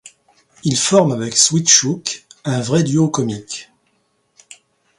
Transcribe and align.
Il 0.63 0.77
forme 0.77 1.11
avec 1.11 1.37
Sweetchuck 1.37 2.25
un 2.43 2.59
vrai 2.59 2.81
duo 2.81 3.07
comique. 3.07 3.71